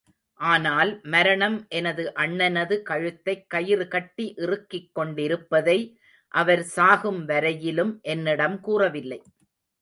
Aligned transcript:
ஆனால், 0.39 0.91
மரணம் 1.03 1.65
எனது 1.69 2.13
அண்ணனது 2.15 2.81
கழுத்தைக் 2.81 3.49
கயிறு 3.49 3.87
கட்டி 3.87 4.33
இறுக்கிக் 4.37 4.89
கொண்டிருப்பதை 4.93 5.77
அவர் 6.33 6.63
சாகும்வரையிலும் 6.75 7.93
என்னிடம் 8.07 8.59
கூறவில்லை. 8.59 9.21